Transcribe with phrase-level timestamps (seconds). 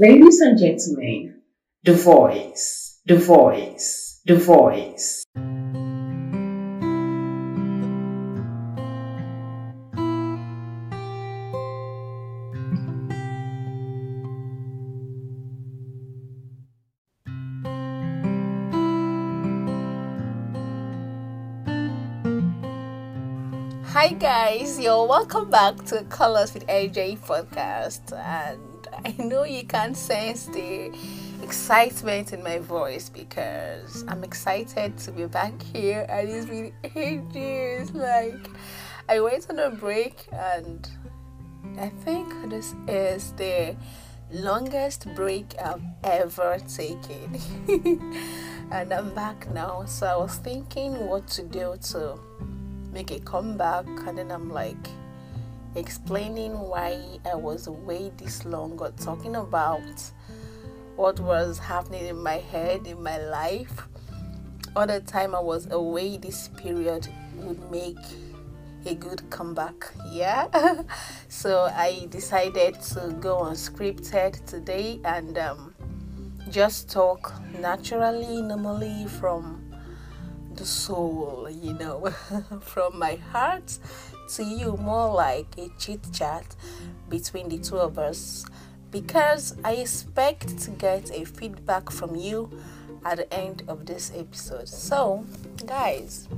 [0.00, 1.42] Ladies and gentlemen,
[1.82, 5.24] the voice, the voice, the voice.
[23.86, 28.67] Hi guys, you're welcome back to Colors with AJ podcast, and
[29.18, 30.92] I know you can sense the
[31.42, 37.94] excitement in my voice because I'm excited to be back here, and it's been ages.
[37.94, 38.50] Like
[39.08, 40.88] I went on a break, and
[41.78, 43.76] I think this is the
[44.30, 47.40] longest break I've ever taken,
[48.70, 49.84] and I'm back now.
[49.86, 52.18] So I was thinking what to do to
[52.92, 54.88] make a comeback and then I'm like
[55.74, 57.00] explaining why
[57.30, 60.10] I was away this long or talking about
[60.96, 63.86] what was happening in my head in my life.
[64.74, 67.96] All the time I was away this period would make
[68.86, 70.48] a good comeback yeah?
[71.28, 75.74] So I decided to go unscripted today and um,
[76.50, 79.64] just talk naturally normally from
[80.54, 82.10] the soul, you know,
[82.60, 83.78] from my heart
[84.28, 86.56] to you, more like a chit chat
[87.08, 88.44] between the two of us
[88.90, 92.50] because I expect to get a feedback from you
[93.04, 94.68] at the end of this episode.
[94.68, 95.24] So,
[95.66, 96.28] guys,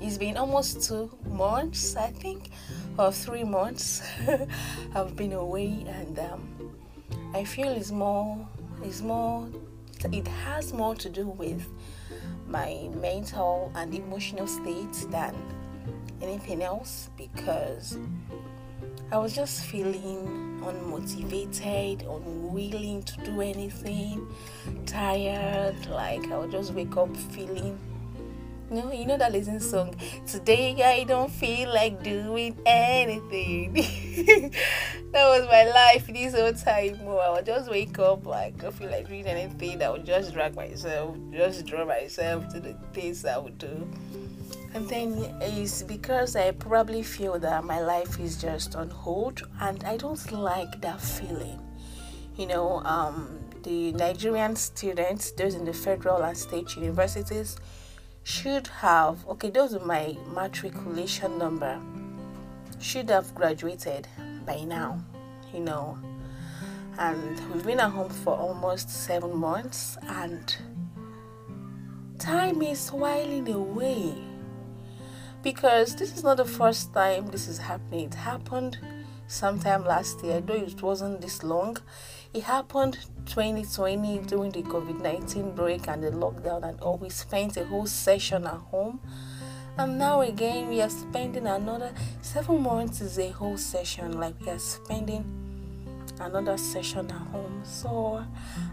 [0.00, 2.50] it's been almost two months, I think,
[2.98, 4.02] or three months.
[4.94, 6.72] I've been away, and um,
[7.34, 8.46] I feel it's more,
[8.82, 9.48] it's more,
[10.10, 11.66] it has more to do with
[12.48, 15.34] my mental and emotional state than
[16.22, 17.98] anything else because
[19.12, 24.26] I was just feeling unmotivated, unwilling to do anything,
[24.86, 25.86] tired.
[25.86, 27.78] Like I would just wake up feeling,
[28.70, 29.94] you know, you know that listen song.
[30.26, 34.52] Today I don't feel like doing anything.
[35.12, 37.00] that was my life this whole time.
[37.04, 39.82] Oh, I would just wake up like I don't feel like doing anything.
[39.82, 43.88] I would just drag myself, just draw myself to the things I would do.
[44.72, 49.82] And then it's because I probably feel that my life is just on hold and
[49.82, 51.60] I don't like that feeling.
[52.36, 57.58] You know, um, the Nigerian students, those in the federal and state universities,
[58.22, 61.80] should have okay, those are my matriculation number,
[62.78, 64.06] should have graduated
[64.50, 64.98] by now,
[65.54, 65.96] you know.
[66.98, 70.56] And we've been at home for almost seven months and
[72.18, 74.14] time is whiling away
[75.42, 78.06] because this is not the first time this is happening.
[78.06, 78.78] It happened
[79.28, 81.76] sometime last year, though it wasn't this long.
[82.34, 86.98] It happened 2020 during the COVID 19 break and the lockdown, and all.
[86.98, 89.00] We spent a whole session at home.
[89.78, 91.92] And now again, we are spending another
[92.22, 95.24] seven months is a whole session, like we are spending
[96.20, 97.62] another session at home.
[97.64, 98.24] So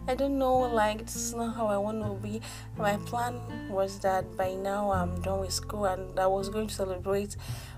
[0.07, 2.41] I don't know, like this is not how I want to be.
[2.77, 6.73] My plan was that by now I'm done with school and I was going to
[6.73, 7.37] celebrate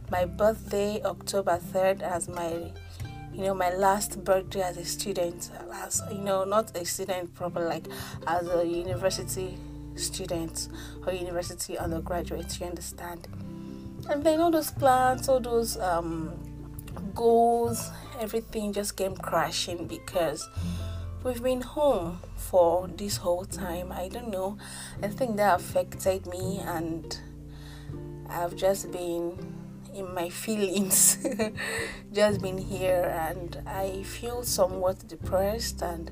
[0.09, 2.71] my birthday October 3rd as my
[3.31, 7.59] you know my last birthday as a student as you know not a student proper
[7.59, 7.85] like
[8.25, 9.55] as a university
[9.99, 10.69] student
[11.05, 13.27] or university undergraduate you understand
[14.09, 16.33] and then all those plans all those um
[17.13, 20.49] goals everything just came crashing because
[21.23, 23.91] we've been home for this whole time.
[23.91, 24.57] I don't know.
[25.03, 27.17] I think that affected me, and
[28.29, 29.58] I've just been
[29.93, 31.17] in my feelings,
[32.13, 35.81] just been here, and I feel somewhat depressed.
[35.81, 36.11] And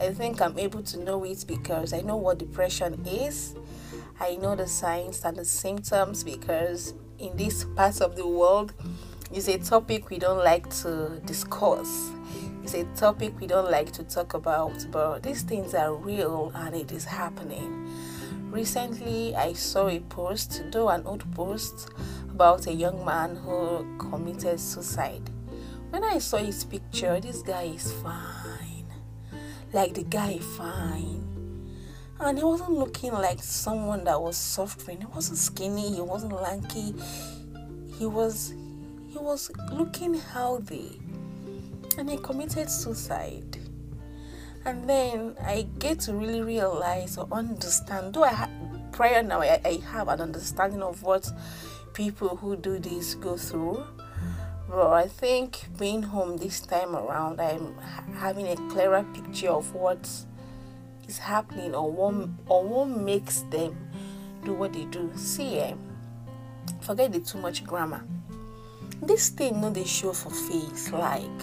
[0.00, 3.54] I think I'm able to know it because I know what depression is.
[4.20, 8.72] I know the signs and the symptoms because in this part of the world,
[9.32, 12.10] it's a topic we don't like to discuss.
[12.62, 16.74] It's a topic we don't like to talk about, but these things are real and
[16.74, 17.90] it is happening.
[18.50, 21.90] Recently, I saw a post, though an old post,
[22.34, 25.30] about a young man who committed suicide.
[25.90, 28.86] When I saw his picture, this guy is fine.
[29.72, 31.22] Like the guy fine.
[32.18, 34.98] And he wasn't looking like someone that was suffering.
[34.98, 36.92] He wasn't skinny, he wasn't lanky.
[37.98, 38.52] He was
[39.08, 41.00] he was looking healthy
[41.96, 43.58] and he committed suicide.
[44.64, 48.48] And then I get to really realize or understand, though I
[48.94, 51.28] prior now, I, I have an understanding of what
[51.94, 53.84] people who do this go through.
[54.68, 57.76] but I think being home this time around, I'm
[58.14, 60.08] having a clearer picture of what
[61.08, 63.76] is happening or what or what makes them
[64.44, 65.10] do what they do.
[65.16, 65.74] See, eh,
[66.80, 68.04] forget the too much grammar.
[69.02, 71.42] This thing no they show for face like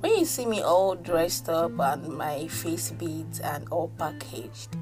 [0.00, 4.76] when you see me all dressed up and my face beads and all packaged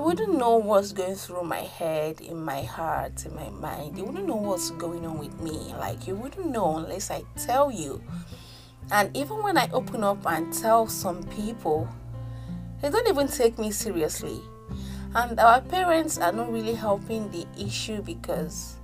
[0.00, 3.98] you wouldn't know what's going through my head, in my heart, in my mind.
[3.98, 5.74] You wouldn't know what's going on with me.
[5.78, 8.02] Like, you wouldn't know unless I tell you.
[8.90, 11.86] And even when I open up and tell some people,
[12.80, 14.40] they don't even take me seriously.
[15.14, 18.76] And our parents are not really helping the issue because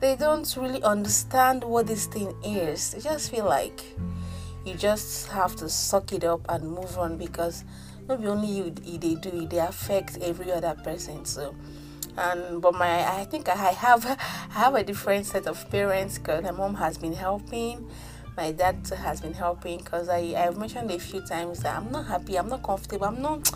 [0.00, 2.90] they don't really understand what this thing is.
[2.90, 3.82] They just feel like
[4.66, 7.64] you just have to suck it up and move on because
[8.08, 11.54] not only you they do they affect every other person so.
[12.16, 14.16] And but my i think i have i
[14.50, 17.88] have a different set of parents because my mom has been helping
[18.36, 22.06] my dad has been helping because i i've mentioned a few times that i'm not
[22.06, 23.50] happy i'm not comfortable i'm not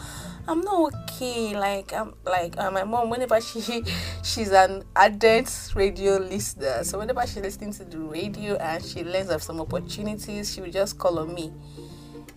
[0.48, 3.82] i'm not okay like i'm like uh, my mom whenever she
[4.22, 9.30] she's an adult radio listener so whenever she's listening to the radio and she learns
[9.30, 11.52] of some opportunities she will just call on me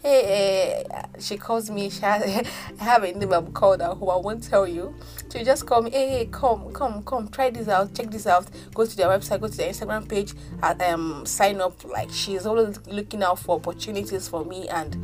[0.01, 1.89] hey, uh, she calls me.
[1.89, 2.23] She has,
[2.79, 4.95] I have a name I'm called her who I won't tell you.
[5.31, 5.91] She just call me.
[5.91, 7.93] Hey, hey, come, come, come, try this out.
[7.93, 8.47] Check this out.
[8.73, 9.41] Go to their website.
[9.41, 10.33] Go to their Instagram page.
[10.63, 11.83] And, um, sign up.
[11.85, 14.97] Like she's always looking out for opportunities for me, and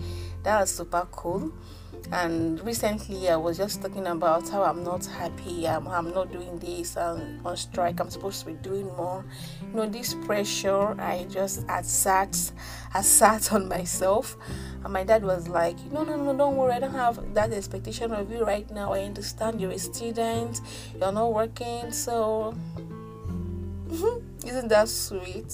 [0.46, 1.52] that was super cool.
[2.12, 6.60] And recently i was just talking about how i'm not happy i'm, I'm not doing
[6.60, 9.26] this i'm on strike i'm supposed to be doing more.
[9.62, 12.52] You know this pressure i just had sat
[12.94, 14.38] i sat on myself.
[14.84, 18.12] And my dad was like no no no don't worry i don't have that expectation
[18.12, 18.94] of you right now.
[18.94, 20.62] I understand you're a student
[21.00, 22.56] you're not working so
[24.46, 25.52] isn't that sweet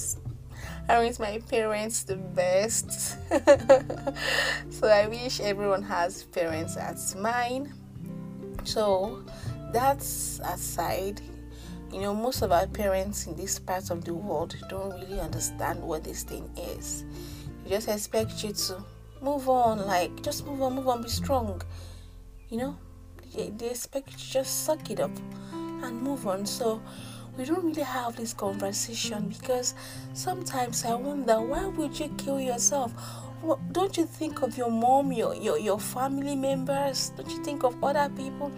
[0.90, 3.18] I wish my parents the best.
[4.70, 7.74] so I wish everyone has parents as mine.
[8.64, 9.24] So
[9.72, 11.22] that's aside.
[11.92, 15.82] You know, most of our parents in this part of the world don't really understand
[15.82, 17.06] what this thing is.
[17.64, 18.84] They just expect you to
[19.22, 21.62] move on, like just move on, move on, be strong.
[22.50, 22.78] You know,
[23.36, 25.12] they, they expect you to just suck it up
[25.54, 26.46] and move on.
[26.46, 26.82] So
[27.38, 29.74] we don't really have this conversation because
[30.14, 32.94] sometimes I wonder why would you kill yourself?
[33.72, 37.12] don't you think of your mom, your, your your family members?
[37.18, 38.52] Don't you think of other people?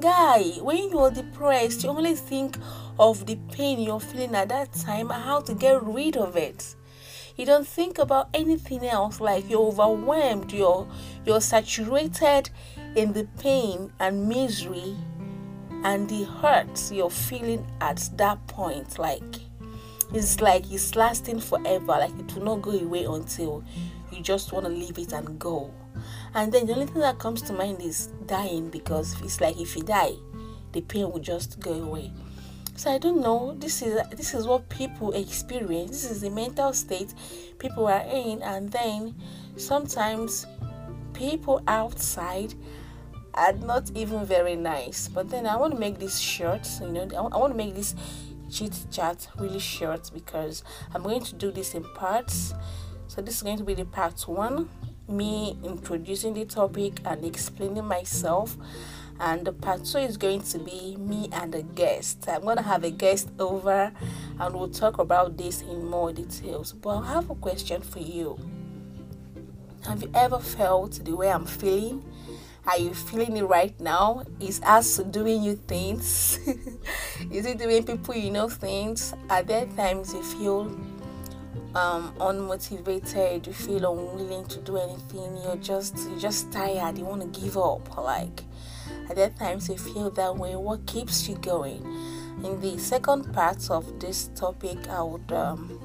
[0.00, 2.56] Guy, when you're depressed, you only think
[2.98, 6.74] of the pain you're feeling at that time and how to get rid of it.
[7.36, 10.88] You don't think about anything else like you're overwhelmed, you're
[11.26, 12.50] you're saturated
[12.96, 14.96] in the pain and misery
[15.84, 19.22] and the hurt you're feeling at that point like
[20.14, 23.64] it's like it's lasting forever like it will not go away until
[24.12, 25.72] you just want to leave it and go.
[26.34, 29.76] And then the only thing that comes to mind is dying because it's like if
[29.76, 30.12] you die
[30.72, 32.12] the pain will just go away.
[32.74, 35.90] So i don't know this is this is what people experience.
[35.90, 37.14] This is the mental state
[37.58, 39.14] people are in and then
[39.56, 40.46] sometimes
[41.12, 42.54] people outside
[43.34, 45.08] are not even very nice.
[45.08, 47.94] But then I want to make this short, you know, I want to make this
[48.50, 50.62] chit chat really short because
[50.94, 52.54] I'm going to do this in parts.
[53.08, 54.68] So this is going to be the part one,
[55.08, 58.56] me introducing the topic and explaining myself.
[59.20, 62.28] And the part two is going to be me and a guest.
[62.28, 63.92] I'm gonna have a guest over
[64.40, 66.72] and we'll talk about this in more details.
[66.72, 68.38] But I have a question for you.
[69.84, 72.04] Have you ever felt the way I'm feeling?
[72.64, 74.22] Are you feeling it right now?
[74.38, 76.38] Is us doing you things?
[77.30, 79.12] Is it doing people you know things?
[79.28, 80.60] Are there times you feel
[81.74, 83.48] um, unmotivated?
[83.48, 85.38] You feel unwilling to do anything?
[85.42, 86.98] You're just you're just tired.
[86.98, 87.96] You want to give up.
[87.96, 88.44] Like
[89.10, 90.54] at there times you feel that way?
[90.54, 91.84] What keeps you going?
[92.44, 95.80] In the second part of this topic, I would um,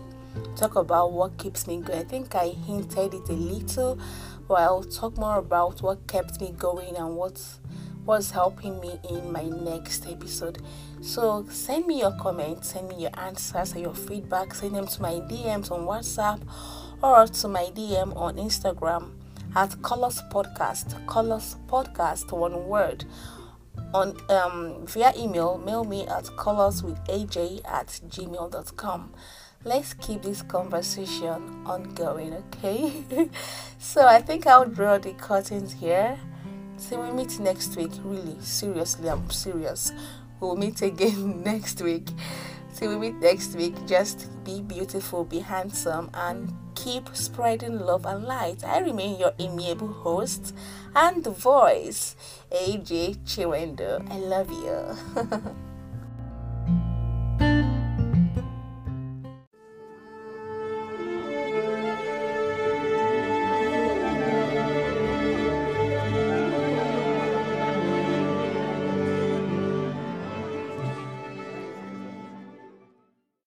[0.56, 2.00] talk about what keeps me going.
[2.00, 4.00] I think I hinted it a little
[4.48, 7.42] but I'll talk more about what kept me going and what
[8.06, 10.60] was helping me in my next episode.
[11.02, 15.02] So send me your comments, send me your answers and your feedback, send them to
[15.02, 16.42] my DMs on WhatsApp
[17.04, 19.12] or to my DM on Instagram
[19.56, 21.06] at Colors Podcast.
[21.06, 23.06] Colors Podcast, one word.
[23.94, 29.14] On um via email, mail me at colorswithaj at gmail.com
[29.68, 33.04] let's keep this conversation ongoing, okay?
[33.80, 36.18] so I think I'll draw the curtains here.
[36.78, 37.92] So we meet next week.
[38.04, 39.92] Really, seriously, I'm serious.
[40.40, 42.10] We'll meet again next week
[42.78, 48.24] Till we meet next week, just be beautiful, be handsome, and keep spreading love and
[48.24, 48.64] light.
[48.64, 50.54] I remain your amiable host
[50.96, 52.16] and voice,
[52.52, 54.08] AJ Chiwendo.
[54.12, 55.58] I love you.